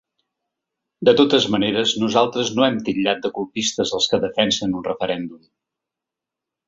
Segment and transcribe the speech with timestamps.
[1.09, 5.45] De totes maneres nosaltres no hem titllat de colpistes els que defensen un referèndum.